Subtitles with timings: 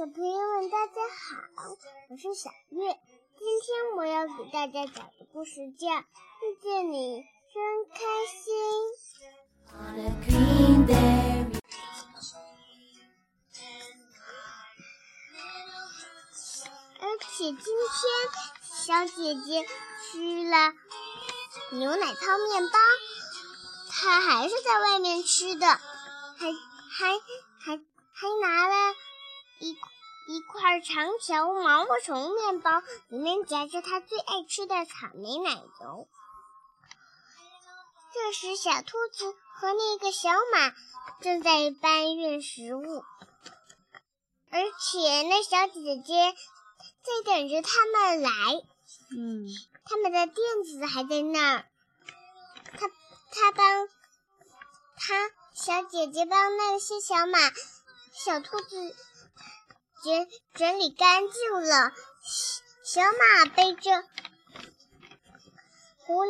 [0.00, 0.94] 小朋友们，大家
[1.54, 1.76] 好，
[2.08, 2.98] 我是小月。
[3.38, 7.22] 今天我要给大家讲的故事叫《遇见你
[7.52, 8.00] 真开
[8.32, 8.54] 心》。
[16.98, 17.60] 而且今天
[18.62, 19.68] 小姐姐
[20.00, 20.72] 吃了
[21.72, 22.78] 牛奶泡面包，
[23.90, 25.78] 她还是在外面吃的，还
[26.88, 27.20] 还
[27.58, 27.76] 还
[28.14, 28.94] 还拿了。
[29.60, 29.76] 一
[30.28, 36.08] 一块长条毛毛虫面包，里面夹着他最爱吃的草莓奶油。
[38.12, 40.74] 这时，小兔子和那个小马
[41.20, 43.04] 正在搬运食物，
[44.50, 46.34] 而且那小姐姐
[47.02, 48.30] 在等着他们来。
[49.16, 49.46] 嗯，
[49.84, 51.64] 他们的垫子还在那儿。
[52.78, 52.88] 他
[53.30, 53.88] 他帮
[54.96, 57.38] 他小姐姐帮那些小马、
[58.12, 58.96] 小兔子。
[60.02, 61.92] 整整理干净了，
[62.84, 64.02] 小马背着
[65.98, 66.24] 狐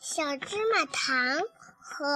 [0.00, 1.42] 小芝麻糖
[1.82, 2.06] 和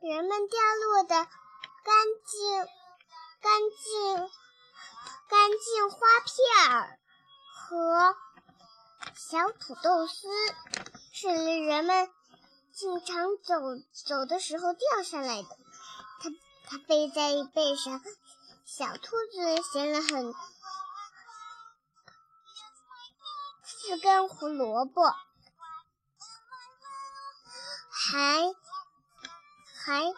[0.00, 2.66] 人们掉落的干净
[3.40, 4.30] 干净
[5.28, 6.98] 干净花片儿
[7.54, 8.16] 和
[9.14, 10.28] 小土豆丝，
[11.12, 11.28] 是
[11.64, 12.10] 人们。
[12.78, 13.54] 经常走
[14.06, 15.48] 走的时候掉下来的，
[16.20, 16.30] 它
[16.68, 18.00] 它背在背上。
[18.64, 20.32] 小兔子衔了很
[23.64, 25.02] 四根胡萝卜，
[27.90, 28.54] 还
[29.74, 30.14] 还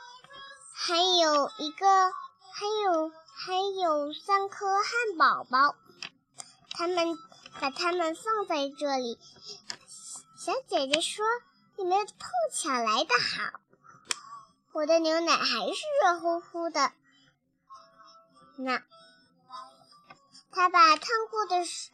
[0.74, 2.12] 还有一个，
[2.52, 5.76] 还有还有三颗汉堡包。
[6.72, 7.18] 他们
[7.58, 9.18] 把它们放在这里。
[10.36, 11.24] 小姐姐说。
[11.80, 13.58] 你们碰巧来的好，
[14.72, 16.92] 我的牛奶还是热乎乎的。
[18.58, 18.82] 那，
[20.50, 21.88] 他把烫过的水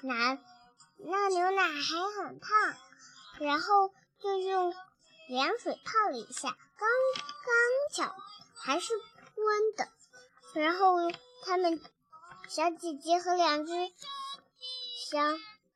[0.00, 0.38] 拿，
[0.96, 2.50] 那牛奶还很烫，
[3.40, 4.74] 然后就用
[5.28, 6.88] 凉水泡了一下，刚
[7.44, 8.16] 刚巧
[8.56, 8.94] 还是
[9.36, 9.86] 温的。
[10.54, 10.96] 然后
[11.44, 11.78] 他们
[12.48, 13.92] 小姐姐和两只
[15.10, 15.18] 小。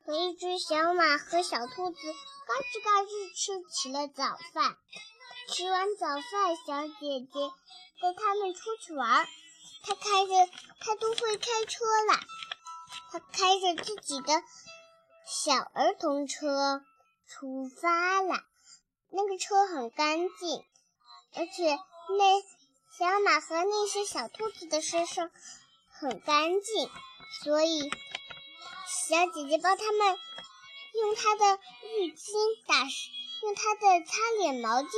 [0.08, 4.74] 和一只小马和小兔子嘎吱嘎吱吃起了早饭。
[5.50, 7.52] 吃完早饭，小姐姐
[8.00, 9.28] 带他们出去玩。
[9.82, 12.20] 她开着，她都会开车了。
[13.12, 14.42] 她开着自己的
[15.26, 16.82] 小儿童车
[17.26, 18.42] 出发了。
[19.10, 20.64] 那个车很干净，
[21.34, 21.78] 而且
[22.16, 22.40] 那
[22.96, 25.30] 小马和那些小兔子的身上
[25.90, 26.90] 很干净，
[27.44, 27.90] 所以。
[28.88, 30.19] 小姐姐帮他们
[30.94, 32.88] 用她的浴巾打，
[33.43, 34.88] 用她的擦脸毛巾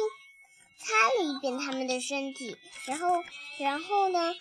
[0.79, 2.57] 擦了一遍他们的身体，
[2.87, 3.25] 然后，
[3.59, 4.37] 然后呢，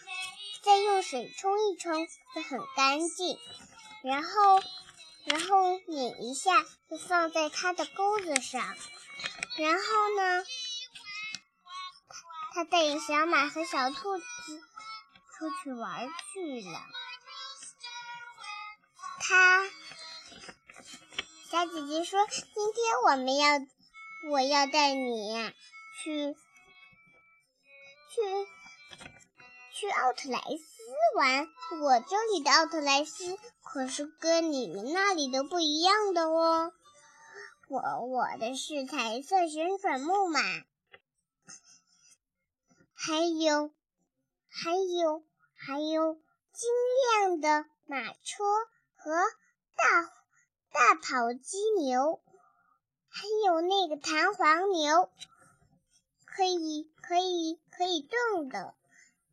[0.62, 3.40] 再用水冲一冲，就很干净。
[4.04, 4.62] 然后，
[5.26, 8.78] 然后拧一下，就放在它的钩子上。
[9.58, 9.81] 然后
[10.16, 10.46] 呢，
[12.54, 14.62] 他带着小马和小兔子
[15.38, 16.81] 出去玩去了。
[19.29, 19.63] 他
[21.51, 23.59] 小姐姐说：“今天我们要，
[24.31, 25.53] 我要带你
[26.01, 26.34] 去
[28.09, 28.22] 去
[29.72, 30.81] 去奥特莱斯
[31.16, 31.47] 玩。
[31.79, 36.73] 我这里的奥特莱斯可是跟你们那里的不一样的哦。
[37.68, 40.41] 我我的是彩色旋转木马，
[42.95, 43.72] 还有
[44.47, 45.23] 还有
[45.56, 46.68] 还有晶
[47.12, 48.44] 亮的马车。”
[49.02, 49.12] 和
[49.78, 50.12] 大
[50.74, 52.22] 大跑鸡牛，
[53.08, 55.10] 还有那个弹簧牛，
[56.26, 58.76] 可以可以可以动的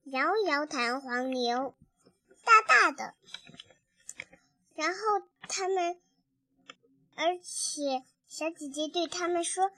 [0.04, 1.74] 摇摇弹簧牛，
[2.44, 3.14] 大大的。
[4.76, 4.98] 然后
[5.48, 6.00] 他们，
[7.16, 9.72] 而且小姐姐对他们说：“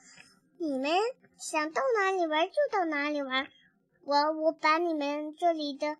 [0.60, 0.92] 你们
[1.38, 3.48] 想到哪里玩就到哪里玩，
[4.04, 5.96] 我我把你们这里的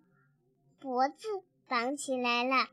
[0.79, 1.27] 脖子
[1.67, 2.67] 绑起来了，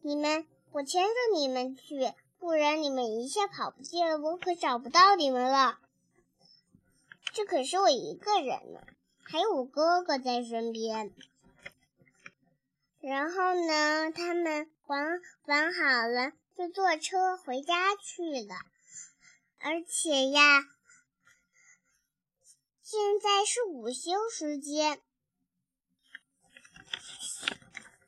[0.00, 5.78] 你们。”我牵着你们去，不然你们一下跑不见了，我可找不到你们了。
[7.34, 8.80] 这可是我一个人呢，
[9.22, 11.14] 还有我哥哥在身边。
[13.00, 18.54] 然后呢，他们玩玩好了，就坐车回家去了。
[19.58, 20.64] 而且呀，
[22.82, 25.02] 现在是午休时间，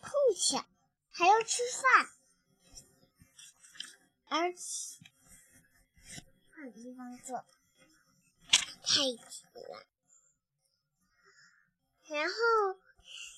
[0.01, 0.65] 碰巧
[1.11, 2.09] 还要吃饭。
[4.37, 4.99] 而且，
[6.57, 7.45] 的地方坐，
[8.83, 9.87] 太挤了。
[12.09, 12.35] 然后，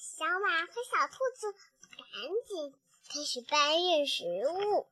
[0.01, 2.09] 小马和小兔子赶
[2.49, 2.75] 紧
[3.11, 4.89] 开始搬运食物。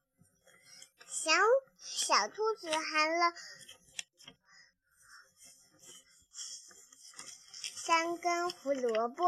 [1.09, 1.31] 小
[1.79, 3.33] 小兔子含了
[7.77, 9.25] 三根胡萝卜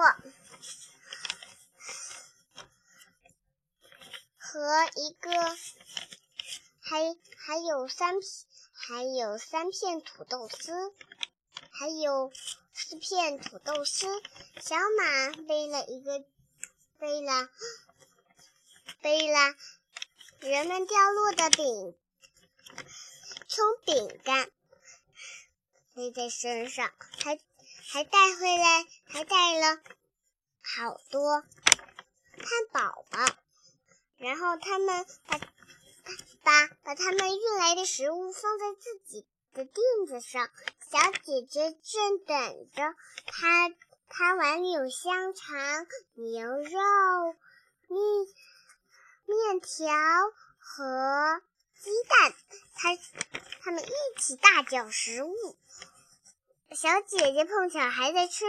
[4.36, 5.56] 和一个，
[6.88, 8.14] 还还有三
[8.72, 10.94] 还有三片土豆丝，
[11.70, 12.32] 还有。
[12.78, 14.06] 四片土豆丝，
[14.60, 16.22] 小马背了一个，
[16.98, 17.48] 背了
[19.00, 19.54] 背了
[20.40, 21.96] 人们掉落的饼，
[23.48, 24.50] 葱饼干
[25.94, 27.40] 背在身上，还
[27.88, 29.80] 还带回来，还带了
[30.62, 33.24] 好多汉堡包。
[34.18, 35.40] 然后他们把
[36.46, 40.48] 把把他们运来的食物放在自己的垫子上。
[40.88, 42.94] 小姐姐正等着，
[43.26, 43.68] 她
[44.08, 45.58] 她碗里有香肠、
[46.14, 46.78] 牛肉、
[47.88, 48.26] 面
[49.24, 49.92] 面条
[50.56, 51.42] 和
[51.80, 52.32] 鸡蛋，
[52.76, 52.96] 她
[53.62, 55.34] 他们一起大嚼食物。
[56.70, 58.44] 小姐姐碰巧还在吃，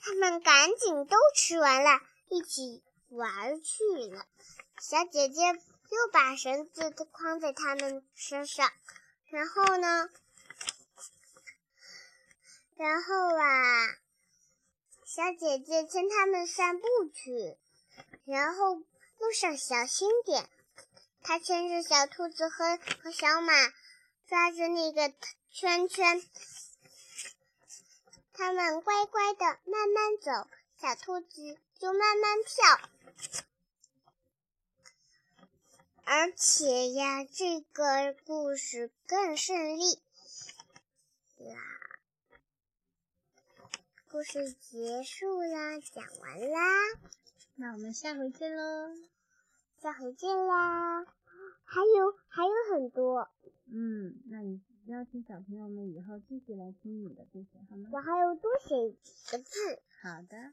[0.00, 3.82] 他们赶紧都吃完了，一起玩去
[4.12, 4.24] 了。
[4.80, 5.42] 小姐姐
[5.88, 8.70] 又把绳子都框在他们身上，
[9.26, 10.10] 然后呢？
[12.76, 13.88] 然后啊，
[15.04, 17.56] 小姐姐牵他们散步去，
[18.24, 20.48] 然后路上小心点。
[21.22, 23.52] 她牵着小兔子和和小马，
[24.28, 25.12] 抓着那个
[25.50, 26.22] 圈圈，
[28.32, 30.48] 他们乖乖的慢慢走，
[30.80, 33.47] 小兔子就慢慢跳。
[36.20, 39.84] 而且呀，这个故事更顺利
[41.38, 41.60] 啦。
[44.10, 46.58] 故事结束啦，讲完啦，
[47.54, 48.96] 那我们下回见喽！
[49.80, 51.04] 下回见啦！
[51.62, 53.30] 还有还有很多，
[53.66, 57.90] 嗯，那你邀请小朋友们以后继续来听你的故事好吗？
[57.92, 58.74] 我还要多写
[59.30, 59.80] 个字。
[60.02, 60.52] 好的。